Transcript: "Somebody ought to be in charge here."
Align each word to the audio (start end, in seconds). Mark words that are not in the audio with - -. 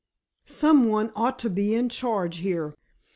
"Somebody 0.47 1.11
ought 1.15 1.37
to 1.37 1.49
be 1.51 1.75
in 1.75 1.87
charge 1.87 2.37
here." 2.37 2.75